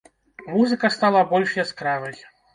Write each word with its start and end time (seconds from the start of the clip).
Музыка 0.53 0.91
стала 0.95 1.21
больш 1.35 1.55
яскравай. 1.61 2.19